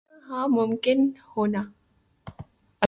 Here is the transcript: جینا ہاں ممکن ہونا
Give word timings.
جینا 0.03 0.17
ہاں 0.27 0.45
ممکن 0.57 0.99
ہونا 1.31 1.61